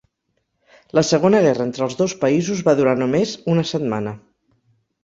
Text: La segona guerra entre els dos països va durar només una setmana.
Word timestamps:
La 0.99 1.03
segona 1.09 1.41
guerra 1.47 1.65
entre 1.67 1.85
els 1.89 1.99
dos 2.01 2.17
països 2.25 2.65
va 2.71 2.77
durar 2.81 2.99
només 3.05 3.39
una 3.57 3.69
setmana. 3.75 4.17